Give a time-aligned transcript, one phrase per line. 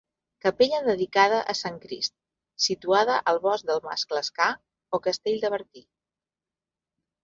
[0.43, 2.15] Capella dedicada a Sant Crist,
[2.69, 4.51] situada al bosc del Mas Clascar
[5.01, 5.89] o castell de Bertí.